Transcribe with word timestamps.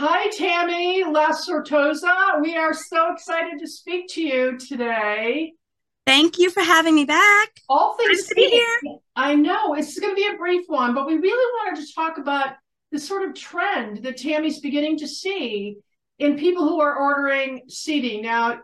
Hi, 0.00 0.30
Tammy 0.30 1.02
La 1.02 1.32
Sortosa. 1.32 2.40
We 2.40 2.56
are 2.56 2.72
so 2.72 3.12
excited 3.12 3.58
to 3.58 3.66
speak 3.66 4.06
to 4.10 4.22
you 4.22 4.56
today. 4.56 5.54
Thank 6.06 6.38
you 6.38 6.50
for 6.50 6.62
having 6.62 6.94
me 6.94 7.04
back. 7.04 7.48
All 7.68 7.96
things 7.96 8.20
nice 8.20 8.28
to 8.28 8.34
be 8.36 8.48
here. 8.48 8.98
I 9.16 9.34
know 9.34 9.74
it's 9.74 9.98
going 9.98 10.14
to 10.14 10.16
be 10.16 10.28
a 10.32 10.38
brief 10.38 10.66
one, 10.68 10.94
but 10.94 11.04
we 11.04 11.16
really 11.16 11.52
wanted 11.64 11.84
to 11.84 11.94
talk 11.94 12.18
about 12.18 12.50
the 12.92 13.00
sort 13.00 13.28
of 13.28 13.34
trend 13.34 14.04
that 14.04 14.18
Tammy's 14.18 14.60
beginning 14.60 14.98
to 14.98 15.08
see 15.08 15.78
in 16.20 16.38
people 16.38 16.68
who 16.68 16.80
are 16.80 16.94
ordering 16.94 17.62
seating. 17.66 18.22
Now, 18.22 18.60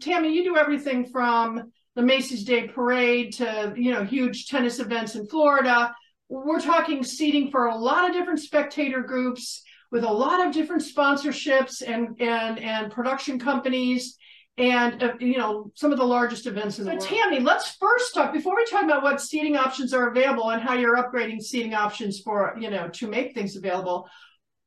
Tammy, 0.00 0.32
you 0.32 0.42
do 0.42 0.56
everything 0.56 1.04
from 1.04 1.70
the 1.96 2.02
Macy's 2.02 2.44
Day 2.44 2.66
Parade 2.66 3.34
to 3.34 3.74
you 3.76 3.92
know 3.92 4.04
huge 4.04 4.46
tennis 4.46 4.78
events 4.78 5.16
in 5.16 5.26
Florida. 5.26 5.94
We're 6.30 6.62
talking 6.62 7.04
seating 7.04 7.50
for 7.50 7.66
a 7.66 7.76
lot 7.76 8.08
of 8.08 8.14
different 8.14 8.40
spectator 8.40 9.02
groups 9.02 9.64
with 9.90 10.04
a 10.04 10.12
lot 10.12 10.46
of 10.46 10.52
different 10.52 10.82
sponsorships 10.82 11.82
and 11.86 12.20
and 12.20 12.58
and 12.58 12.92
production 12.92 13.38
companies 13.38 14.16
and 14.58 15.02
uh, 15.02 15.12
you 15.20 15.38
know 15.38 15.70
some 15.74 15.92
of 15.92 15.98
the 15.98 16.04
largest 16.04 16.46
events 16.46 16.78
in 16.78 16.84
the 16.84 16.90
so, 16.90 16.96
world. 16.96 17.08
Tammy, 17.08 17.40
let's 17.40 17.76
first 17.76 18.14
talk 18.14 18.32
before 18.32 18.56
we 18.56 18.64
talk 18.66 18.84
about 18.84 19.02
what 19.02 19.20
seating 19.20 19.56
options 19.56 19.94
are 19.94 20.10
available 20.10 20.50
and 20.50 20.60
how 20.60 20.74
you're 20.74 20.96
upgrading 20.96 21.40
seating 21.40 21.74
options 21.74 22.20
for 22.20 22.56
you 22.58 22.70
know 22.70 22.88
to 22.88 23.06
make 23.06 23.34
things 23.34 23.56
available. 23.56 24.08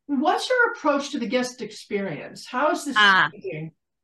What's 0.08 0.50
your 0.50 0.72
approach 0.72 1.12
to 1.12 1.20
the 1.20 1.28
guest 1.28 1.62
experience? 1.62 2.46
How 2.46 2.72
is 2.72 2.86
this 2.86 2.98
uh, 2.98 3.30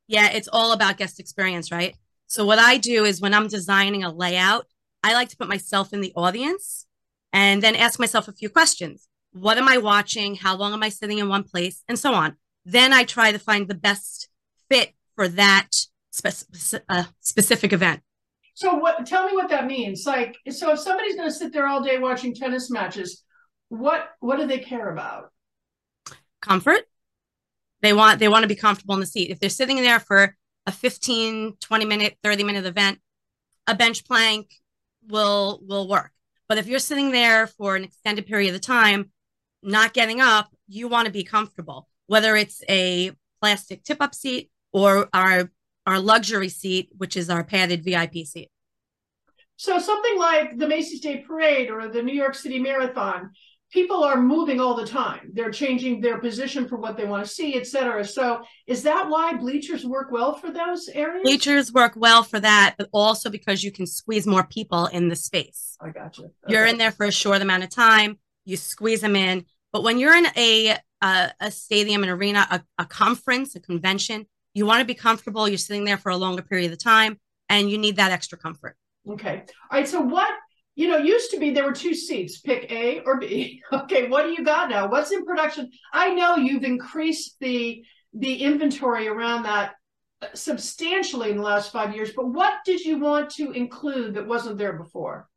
Yeah, 0.06 0.30
it's 0.30 0.48
all 0.50 0.72
about 0.72 0.96
guest 0.96 1.20
experience, 1.20 1.70
right? 1.70 1.94
So 2.26 2.44
what 2.44 2.58
I 2.58 2.76
do 2.78 3.04
is 3.04 3.20
when 3.20 3.34
I'm 3.34 3.48
designing 3.48 4.04
a 4.04 4.12
layout, 4.12 4.66
I 5.02 5.14
like 5.14 5.28
to 5.30 5.36
put 5.36 5.48
myself 5.48 5.92
in 5.92 6.00
the 6.00 6.12
audience 6.14 6.86
and 7.32 7.62
then 7.62 7.76
ask 7.76 7.98
myself 7.98 8.28
a 8.28 8.32
few 8.32 8.48
questions. 8.48 9.07
What 9.32 9.58
am 9.58 9.68
I 9.68 9.78
watching? 9.78 10.34
How 10.36 10.56
long 10.56 10.72
am 10.72 10.82
I 10.82 10.88
sitting 10.88 11.18
in 11.18 11.28
one 11.28 11.44
place? 11.44 11.82
And 11.88 11.98
so 11.98 12.14
on. 12.14 12.36
Then 12.64 12.92
I 12.92 13.04
try 13.04 13.32
to 13.32 13.38
find 13.38 13.68
the 13.68 13.74
best 13.74 14.28
fit 14.70 14.92
for 15.14 15.28
that 15.28 15.68
spe- 16.10 16.82
uh, 16.88 17.04
specific 17.20 17.72
event. 17.72 18.00
So 18.54 18.74
what 18.74 19.06
tell 19.06 19.26
me 19.26 19.34
what 19.34 19.50
that 19.50 19.66
means. 19.66 20.04
Like 20.04 20.36
so 20.50 20.72
if 20.72 20.80
somebody's 20.80 21.14
going 21.14 21.28
to 21.28 21.34
sit 21.34 21.52
there 21.52 21.68
all 21.68 21.82
day 21.82 21.98
watching 21.98 22.34
tennis 22.34 22.70
matches, 22.70 23.22
what 23.68 24.08
what 24.20 24.38
do 24.38 24.46
they 24.46 24.58
care 24.58 24.90
about? 24.90 25.30
Comfort. 26.40 26.82
They 27.82 27.92
want 27.92 28.18
they 28.18 28.28
want 28.28 28.42
to 28.42 28.48
be 28.48 28.56
comfortable 28.56 28.94
in 28.94 29.00
the 29.00 29.06
seat. 29.06 29.30
If 29.30 29.38
they're 29.38 29.50
sitting 29.50 29.76
there 29.76 30.00
for 30.00 30.36
a 30.66 30.72
15, 30.72 31.56
20 31.60 31.84
minute, 31.84 32.16
30 32.22 32.44
minute 32.44 32.66
event, 32.66 32.98
a 33.66 33.74
bench 33.74 34.04
plank 34.04 34.50
will 35.06 35.60
will 35.66 35.88
work. 35.88 36.10
But 36.48 36.58
if 36.58 36.66
you're 36.66 36.78
sitting 36.78 37.12
there 37.12 37.46
for 37.46 37.76
an 37.76 37.84
extended 37.84 38.26
period 38.26 38.54
of 38.54 38.60
time, 38.60 39.12
not 39.62 39.92
getting 39.92 40.20
up, 40.20 40.48
you 40.68 40.88
want 40.88 41.06
to 41.06 41.12
be 41.12 41.24
comfortable, 41.24 41.88
whether 42.06 42.36
it's 42.36 42.62
a 42.68 43.12
plastic 43.40 43.84
tip 43.84 43.98
up 44.00 44.14
seat 44.14 44.50
or 44.72 45.08
our 45.12 45.50
our 45.86 45.98
luxury 45.98 46.50
seat, 46.50 46.90
which 46.98 47.16
is 47.16 47.30
our 47.30 47.42
padded 47.42 47.82
VIP 47.82 48.26
seat. 48.26 48.50
So 49.56 49.78
something 49.78 50.18
like 50.18 50.58
the 50.58 50.68
Macy's 50.68 51.00
Day 51.00 51.24
Parade 51.26 51.70
or 51.70 51.88
the 51.88 52.02
New 52.02 52.12
York 52.12 52.34
City 52.34 52.58
Marathon, 52.58 53.30
people 53.72 54.04
are 54.04 54.20
moving 54.20 54.60
all 54.60 54.74
the 54.74 54.86
time. 54.86 55.30
They're 55.32 55.50
changing 55.50 56.00
their 56.00 56.18
position 56.18 56.68
for 56.68 56.76
what 56.76 56.96
they 56.96 57.06
want 57.06 57.24
to 57.24 57.30
see, 57.30 57.56
et 57.56 57.66
cetera. 57.66 58.04
So 58.04 58.42
is 58.66 58.82
that 58.84 59.08
why 59.08 59.34
bleachers 59.34 59.84
work 59.84 60.12
well 60.12 60.34
for 60.34 60.50
those 60.50 60.88
areas? 60.88 61.22
Bleachers 61.24 61.72
work 61.72 61.94
well 61.96 62.22
for 62.22 62.38
that, 62.38 62.74
but 62.78 62.88
also 62.92 63.30
because 63.30 63.64
you 63.64 63.72
can 63.72 63.86
squeeze 63.86 64.26
more 64.26 64.44
people 64.44 64.86
in 64.86 65.08
the 65.08 65.16
space. 65.16 65.76
I 65.80 65.90
got 65.90 66.18
you. 66.18 66.24
Okay. 66.24 66.34
You're 66.48 66.66
in 66.66 66.78
there 66.78 66.92
for 66.92 67.06
a 67.06 67.12
short 67.12 67.42
amount 67.42 67.64
of 67.64 67.70
time. 67.70 68.18
You 68.48 68.56
squeeze 68.56 69.02
them 69.02 69.14
in. 69.14 69.44
But 69.72 69.82
when 69.82 69.98
you're 69.98 70.16
in 70.16 70.26
a 70.36 70.76
a, 71.02 71.30
a 71.38 71.50
stadium, 71.50 72.02
an 72.02 72.08
arena, 72.08 72.46
a, 72.50 72.82
a 72.82 72.86
conference, 72.86 73.54
a 73.54 73.60
convention, 73.60 74.26
you 74.54 74.66
want 74.66 74.80
to 74.80 74.84
be 74.84 74.94
comfortable. 74.94 75.48
You're 75.48 75.58
sitting 75.58 75.84
there 75.84 75.98
for 75.98 76.10
a 76.10 76.16
longer 76.16 76.42
period 76.42 76.72
of 76.72 76.82
time, 76.82 77.18
and 77.48 77.70
you 77.70 77.78
need 77.78 77.96
that 77.96 78.10
extra 78.10 78.38
comfort. 78.38 78.76
Okay. 79.08 79.44
All 79.70 79.78
right. 79.78 79.86
So 79.86 80.00
what 80.00 80.32
you 80.74 80.88
know 80.88 80.96
used 80.96 81.30
to 81.32 81.38
be 81.38 81.50
there 81.50 81.64
were 81.64 81.72
two 81.72 81.94
seats, 81.94 82.40
pick 82.40 82.70
A 82.72 83.00
or 83.00 83.18
B. 83.18 83.60
Okay. 83.72 84.08
What 84.08 84.24
do 84.24 84.30
you 84.30 84.44
got 84.44 84.70
now? 84.70 84.88
What's 84.88 85.12
in 85.12 85.24
production? 85.24 85.70
I 85.92 86.14
know 86.14 86.36
you've 86.36 86.64
increased 86.64 87.36
the 87.40 87.84
the 88.14 88.42
inventory 88.42 89.08
around 89.08 89.42
that 89.42 89.74
substantially 90.34 91.30
in 91.30 91.36
the 91.36 91.42
last 91.42 91.70
five 91.70 91.94
years, 91.94 92.12
but 92.16 92.28
what 92.28 92.54
did 92.64 92.80
you 92.80 92.98
want 92.98 93.30
to 93.30 93.52
include 93.52 94.14
that 94.14 94.26
wasn't 94.26 94.58
there 94.58 94.72
before? 94.72 95.28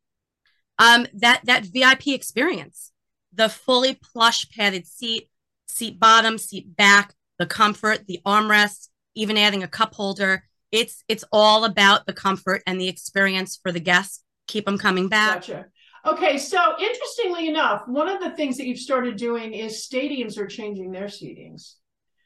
Um, 0.78 1.06
that 1.14 1.42
that 1.44 1.66
VIP 1.66 2.08
experience 2.08 2.91
the 3.32 3.48
fully 3.48 3.94
plush 3.94 4.48
padded 4.50 4.86
seat, 4.86 5.28
seat 5.68 5.98
bottom, 5.98 6.38
seat 6.38 6.76
back, 6.76 7.14
the 7.38 7.46
comfort, 7.46 8.06
the 8.06 8.20
armrest, 8.26 8.88
even 9.14 9.36
adding 9.36 9.62
a 9.62 9.68
cup 9.68 9.94
holder. 9.94 10.44
It's 10.70 11.04
it's 11.08 11.24
all 11.32 11.64
about 11.64 12.06
the 12.06 12.12
comfort 12.12 12.62
and 12.66 12.80
the 12.80 12.88
experience 12.88 13.58
for 13.62 13.72
the 13.72 13.80
guests. 13.80 14.24
Keep 14.46 14.66
them 14.66 14.78
coming 14.78 15.08
back. 15.08 15.34
Gotcha. 15.34 15.66
Okay, 16.04 16.36
so 16.36 16.74
interestingly 16.80 17.48
enough, 17.48 17.86
one 17.86 18.08
of 18.08 18.20
the 18.20 18.30
things 18.30 18.56
that 18.56 18.66
you've 18.66 18.78
started 18.78 19.16
doing 19.16 19.54
is 19.54 19.86
stadiums 19.88 20.36
are 20.36 20.46
changing 20.46 20.90
their 20.90 21.06
seatings. 21.06 21.74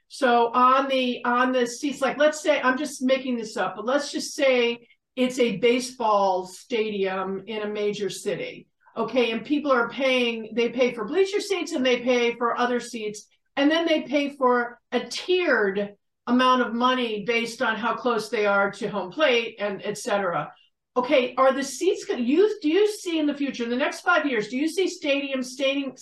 So 0.08 0.50
on 0.52 0.88
the 0.88 1.24
on 1.24 1.52
the 1.52 1.66
seats, 1.66 2.00
like 2.00 2.16
let's 2.16 2.40
say 2.40 2.60
I'm 2.60 2.78
just 2.78 3.02
making 3.02 3.36
this 3.36 3.56
up, 3.56 3.76
but 3.76 3.84
let's 3.84 4.12
just 4.12 4.34
say 4.34 4.86
it's 5.14 5.38
a 5.38 5.56
baseball 5.56 6.46
stadium 6.46 7.42
in 7.46 7.62
a 7.62 7.68
major 7.68 8.08
city 8.08 8.68
okay 8.96 9.30
and 9.30 9.44
people 9.44 9.72
are 9.72 9.88
paying 9.90 10.50
they 10.52 10.68
pay 10.68 10.92
for 10.92 11.04
bleacher 11.04 11.40
seats 11.40 11.72
and 11.72 11.84
they 11.84 12.00
pay 12.00 12.34
for 12.34 12.58
other 12.58 12.80
seats 12.80 13.26
and 13.56 13.70
then 13.70 13.86
they 13.86 14.02
pay 14.02 14.30
for 14.30 14.78
a 14.92 15.00
tiered 15.00 15.94
amount 16.26 16.62
of 16.62 16.74
money 16.74 17.24
based 17.24 17.62
on 17.62 17.76
how 17.76 17.94
close 17.94 18.28
they 18.28 18.46
are 18.46 18.70
to 18.70 18.88
home 18.88 19.10
plate 19.10 19.56
and 19.58 19.84
etc 19.84 20.52
okay 20.96 21.34
are 21.36 21.52
the 21.52 21.62
seats 21.62 22.08
you 22.08 22.58
do 22.62 22.68
you 22.68 22.90
see 22.90 23.18
in 23.18 23.26
the 23.26 23.34
future 23.34 23.64
in 23.64 23.70
the 23.70 23.76
next 23.76 24.00
five 24.00 24.26
years 24.26 24.48
do 24.48 24.56
you 24.56 24.68
see 24.68 24.86
stadiums 24.86 25.46
staying 25.46 25.96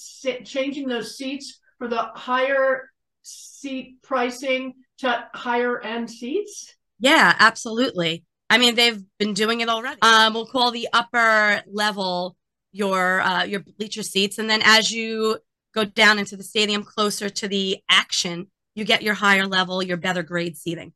changing 0.45 0.89
those 0.89 1.17
seats 1.17 1.61
for 1.79 1.89
the 1.89 2.03
higher 2.15 2.91
seat 3.23 3.97
pricing 4.03 4.75
to 4.99 5.27
higher 5.35 5.81
end 5.81 6.11
seats? 6.11 6.75
Yeah 6.99 7.35
absolutely. 7.39 8.25
I 8.49 8.59
mean 8.59 8.75
they've 8.75 9.03
been 9.19 9.35
doing 9.35 9.61
it 9.61 9.69
already. 9.69 10.01
Um, 10.03 10.35
we'll 10.35 10.47
call 10.47 10.71
the 10.71 10.89
upper 10.93 11.63
level 11.67 12.37
your 12.75 13.21
uh, 13.21 13.45
your 13.45 13.61
bleacher 13.61 14.03
seats, 14.03 14.39
and 14.39 14.51
then 14.51 14.61
as 14.65 14.91
you 14.91 15.39
go 15.75 15.85
down 15.85 16.19
into 16.19 16.37
the 16.37 16.43
stadium 16.43 16.83
closer 16.83 17.31
to 17.31 17.49
the 17.49 17.79
action, 17.89 18.49
you 18.75 18.85
get 18.85 19.03
your 19.03 19.15
higher 19.15 19.47
level, 19.47 19.83
your 19.83 19.97
better 19.97 20.25
grade 20.25 20.57
seating. 20.57 20.93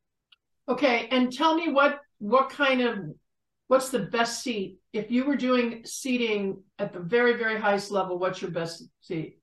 Okay, 0.69 1.09
and 1.13 1.33
tell 1.33 1.55
me 1.55 1.71
what 1.71 2.01
what 2.19 2.51
kind 2.51 2.81
of 2.81 2.99
what's 3.69 3.91
the 3.91 4.01
best 4.01 4.43
seat 4.43 4.79
if 4.93 5.11
you 5.11 5.25
were 5.25 5.37
doing 5.37 5.83
seating 5.85 6.63
at 6.81 6.93
the 6.93 6.99
very 6.99 7.35
very 7.35 7.61
highest 7.61 7.93
level? 7.93 8.19
What's 8.19 8.43
your 8.43 8.51
best 8.51 8.83
seat? 9.01 9.39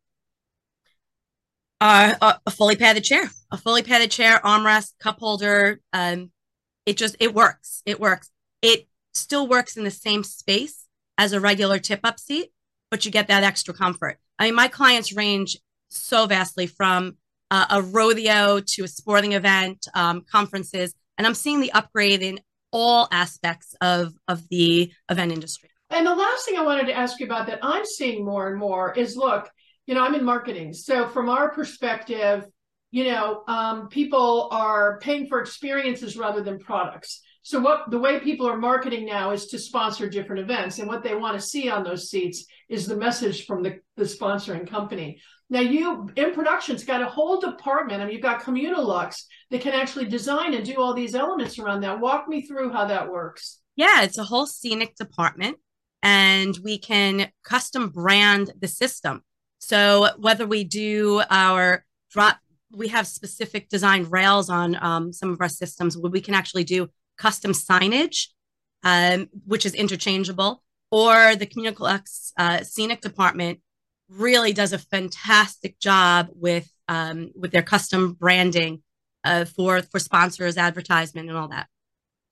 Uh, 1.80 2.16
a, 2.22 2.40
a 2.46 2.52
fully 2.52 2.76
padded 2.76 3.06
chair, 3.06 3.30
a 3.50 3.58
fully 3.58 3.82
padded 3.82 4.12
chair, 4.12 4.42
armrest, 4.44 4.92
cup 5.00 5.20
holder. 5.20 5.80
Um, 5.94 6.32
it 6.86 6.98
just 6.98 7.16
it 7.22 7.34
works. 7.34 7.82
It 7.86 7.98
works. 7.98 8.30
It 8.62 8.90
still 9.14 9.48
works 9.48 9.78
in 9.78 9.86
the 9.86 9.92
same 9.92 10.24
space 10.26 10.85
as 11.18 11.34
a 11.34 11.40
regular 11.40 11.80
tip 11.80 12.02
up 12.04 12.20
seat, 12.20 12.52
but 12.92 13.06
you 13.06 13.12
get 13.12 13.28
that 13.28 13.44
extra 13.44 13.74
comfort. 13.74 14.18
I 14.38 14.46
mean, 14.46 14.56
my 14.56 14.68
clients 14.68 15.14
range 15.14 15.58
so 15.90 16.26
vastly 16.26 16.68
from 16.68 17.18
uh, 17.52 17.66
a 17.70 17.82
rodeo 17.82 18.60
to 18.60 18.84
a 18.84 18.88
sporting 18.88 19.34
event, 19.34 19.88
um, 19.94 20.24
conferences, 20.30 20.94
and 21.18 21.26
I'm 21.26 21.36
seeing 21.36 21.62
the 21.62 21.72
upgrade 21.72 22.22
in 22.22 22.40
all 22.72 23.08
aspects 23.12 23.76
of, 23.80 24.14
of 24.28 24.48
the 24.50 24.92
event 25.10 25.32
industry. 25.32 25.70
And 25.90 26.06
the 26.06 26.16
last 26.16 26.46
thing 26.46 26.58
I 26.58 26.64
wanted 26.64 26.88
to 26.88 26.94
ask 26.94 27.20
you 27.20 27.26
about 27.26 27.48
that 27.48 27.60
I'm 27.62 27.86
seeing 27.86 28.26
more 28.26 28.50
and 28.50 28.60
more 28.60 28.94
is 28.94 29.16
look, 29.16 29.50
you 29.86 29.94
know, 29.94 30.04
I'm 30.04 30.16
in 30.16 30.26
marketing. 30.26 30.74
So 30.74 31.08
from 31.08 31.30
our 31.30 31.52
perspective, 31.54 32.46
you 32.92 33.06
know, 33.06 33.44
um, 33.48 33.88
people 33.88 34.50
are 34.52 35.00
paying 35.00 35.28
for 35.28 35.40
experiences 35.40 36.18
rather 36.18 36.42
than 36.42 36.60
products. 36.60 37.22
So 37.46 37.60
what 37.60 37.92
the 37.92 38.00
way 38.00 38.20
people 38.20 38.48
are 38.48 38.58
marketing 38.58 39.06
now 39.06 39.30
is 39.30 39.46
to 39.48 39.60
sponsor 39.60 40.10
different 40.10 40.42
events, 40.42 40.80
and 40.80 40.88
what 40.88 41.04
they 41.04 41.14
want 41.14 41.40
to 41.40 41.48
see 41.48 41.70
on 41.70 41.84
those 41.84 42.10
seats 42.10 42.48
is 42.70 42.88
the 42.88 42.98
message 42.98 43.46
from 43.46 43.62
the, 43.62 43.82
the 43.98 44.04
sponsoring 44.04 44.68
company. 44.68 45.22
Now 45.52 45.60
you 45.60 46.10
in 46.16 46.34
production's 46.34 46.84
got 46.84 47.04
a 47.04 47.06
whole 47.06 47.40
department. 47.40 48.02
I 48.02 48.06
mean, 48.06 48.16
you've 48.16 48.24
got 48.24 48.42
Communilux 48.42 49.22
that 49.52 49.62
can 49.62 49.74
actually 49.74 50.08
design 50.08 50.56
and 50.56 50.66
do 50.66 50.82
all 50.82 50.96
these 50.96 51.14
elements 51.14 51.60
around 51.60 51.82
that. 51.82 52.00
Walk 52.00 52.28
me 52.28 52.42
through 52.42 52.74
how 52.74 52.86
that 52.86 53.12
works. 53.12 53.60
Yeah, 53.76 54.02
it's 54.02 54.18
a 54.18 54.24
whole 54.24 54.48
scenic 54.48 54.96
department, 54.96 55.58
and 56.02 56.58
we 56.64 56.80
can 56.80 57.30
custom 57.44 57.90
brand 57.90 58.54
the 58.60 58.68
system. 58.68 59.22
So 59.60 60.10
whether 60.18 60.48
we 60.48 60.64
do 60.64 61.22
our 61.30 61.86
drop, 62.10 62.40
we 62.72 62.88
have 62.88 63.06
specific 63.06 63.70
design 63.70 64.06
rails 64.06 64.50
on 64.50 64.84
um, 64.84 65.14
some 65.14 65.32
of 65.32 65.40
our 65.42 65.50
systems 65.50 65.96
where 65.96 66.12
we 66.12 66.22
can 66.22 66.34
actually 66.34 66.64
do 66.64 66.90
custom 67.18 67.52
signage, 67.52 68.28
um, 68.84 69.30
which 69.46 69.66
is 69.66 69.74
interchangeable, 69.74 70.64
or 70.92 71.36
the 71.36 71.48
Communilux 71.48 72.32
uh, 72.38 72.64
scenic 72.64 73.02
department 73.02 73.60
really 74.10 74.54
does 74.54 74.74
a 74.74 74.78
fantastic 74.78 75.80
job 75.80 76.28
with 76.32 76.70
um, 76.88 77.32
with 77.36 77.52
their 77.52 77.64
custom 77.64 78.14
branding 78.14 78.84
uh, 79.24 79.46
for 79.46 79.82
for 79.82 80.00
sponsors, 80.00 80.58
advertisement, 80.58 81.30
and 81.30 81.38
all 81.38 81.48
that. 81.50 81.68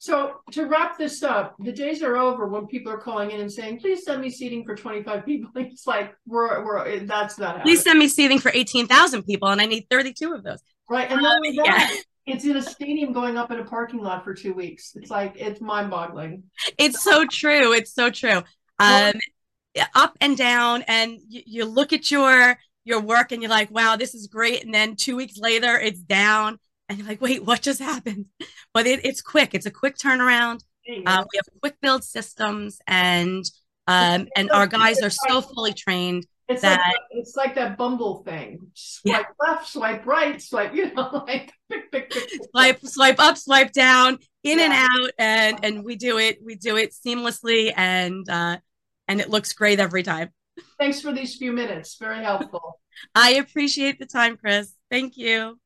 So 0.04 0.42
to 0.52 0.66
wrap 0.66 0.98
this 0.98 1.24
up, 1.24 1.56
the 1.60 1.72
days 1.72 2.04
are 2.04 2.18
over 2.18 2.46
when 2.46 2.68
people 2.68 2.92
are 2.92 2.98
calling 2.98 3.32
in 3.32 3.40
and 3.40 3.52
saying, 3.52 3.80
"Please 3.80 4.04
send 4.04 4.22
me 4.22 4.30
seating 4.30 4.66
for 4.66 4.76
25 4.76 5.26
people." 5.26 5.50
It's 5.56 5.88
like 5.88 6.14
we're 6.26 6.64
we're 6.64 7.00
that's 7.06 7.40
not. 7.40 7.56
Happening. 7.56 7.64
Please 7.64 7.84
send 7.84 8.00
me 8.00 8.08
seating 8.08 8.40
for 8.40 8.52
18,000 8.54 9.24
people, 9.24 9.48
and 9.48 9.62
I 9.62 9.66
need 9.66 9.88
32 9.90 10.34
of 10.34 10.44
those. 10.44 10.60
Right, 10.90 11.10
and 11.10 11.24
then 11.24 11.32
um, 11.32 11.42
yeah. 11.44 11.90
It's 12.26 12.46
in 12.46 12.58
a 12.58 12.62
stadium 12.62 13.14
going 13.14 13.38
up 13.38 13.52
in 13.52 13.60
a 13.60 13.66
parking 13.66 14.02
lot 14.02 14.24
for 14.24 14.34
two 14.34 14.54
weeks. 14.54 14.94
It's 14.96 15.12
like 15.12 15.36
it's 15.38 15.62
mind-boggling. 15.62 16.44
It's 16.78 17.04
so 17.04 17.26
true. 17.26 17.74
It's 17.74 17.94
so 17.94 18.10
true. 18.10 18.44
Um, 18.80 19.14
up 19.96 20.18
and 20.22 20.38
down, 20.38 20.84
and 20.88 21.20
you, 21.28 21.42
you 21.46 21.66
look 21.66 21.94
at 21.94 22.12
your 22.12 22.58
your 22.86 23.00
work, 23.02 23.32
and 23.32 23.42
you're 23.42 23.50
like, 23.50 23.72
"Wow, 23.72 23.96
this 23.96 24.14
is 24.14 24.28
great," 24.28 24.64
and 24.64 24.74
then 24.74 24.96
two 24.96 25.16
weeks 25.16 25.38
later, 25.38 25.78
it's 25.78 26.00
down 26.00 26.60
and 26.90 27.00
you're 27.00 27.08
like, 27.08 27.22
wait, 27.22 27.44
what 27.44 27.62
just 27.62 27.80
happened? 27.80 28.26
But 28.74 28.88
it, 28.88 29.06
it's 29.06 29.22
quick. 29.22 29.54
It's 29.54 29.66
a 29.66 29.72
quick 29.72 29.98
turnaround. 29.98 30.62
Uh, 31.06 31.24
we 31.32 31.38
have 31.38 31.62
quick 31.62 31.76
build 31.82 32.04
systems, 32.04 32.80
and 32.88 33.44
um, 33.88 34.28
and 34.36 34.52
our 34.52 34.68
guys 34.68 35.02
are 35.02 35.10
so 35.10 35.42
fully 35.42 35.74
trained. 35.74 36.26
It's 36.50 36.62
that, 36.62 36.80
like 36.80 37.02
it's 37.12 37.36
like 37.36 37.56
that 37.56 37.78
Bumble 37.78 38.24
thing. 38.24 38.68
Swipe 38.74 39.28
yeah. 39.40 39.48
left, 39.48 39.68
swipe 39.68 40.06
right, 40.06 40.42
swipe. 40.42 40.74
You 40.74 40.94
know, 40.94 41.24
like 41.28 41.54
pick, 41.70 41.92
pick, 41.92 42.12
pick, 42.12 42.30
swipe, 42.52 42.80
swipe 42.84 43.20
up, 43.20 43.38
swipe 43.38 43.72
down, 43.72 44.18
in 44.44 44.60
yeah. 44.60 44.66
and 44.66 44.74
out, 44.74 45.12
and 45.18 45.60
and 45.64 45.86
we 45.86 45.96
do 45.96 46.18
it. 46.18 46.40
We 46.44 46.56
do 46.56 46.76
it 46.76 46.94
seamlessly, 46.94 47.74
and 47.76 48.28
uh, 48.30 48.58
and 49.08 49.22
it 49.22 49.30
looks 49.30 49.54
great 49.54 49.80
every 49.80 50.04
time. 50.04 50.30
Thanks 50.78 51.02
for 51.02 51.14
these 51.14 51.38
few 51.38 51.54
minutes. 51.54 51.96
Very 51.98 52.24
helpful. 52.24 52.80
I 53.16 53.36
appreciate 53.36 54.00
the 54.00 54.06
time, 54.06 54.38
Chris. 54.38 54.74
Thank 54.92 55.18
you. 55.18 55.58